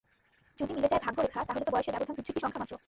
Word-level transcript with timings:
যদি 0.57 0.71
মিলে 0.73 0.87
যায় 0.87 1.01
ভাগ্যরেখা, 1.05 1.39
তাহলে 1.47 1.63
তো 1.65 1.71
বয়সের 1.71 1.93
ব্যবধান 1.93 2.15
তুচ্ছ 2.15 2.29
একটি 2.31 2.41
সংখ্যা 2.41 2.61
মাত্র। 2.61 2.75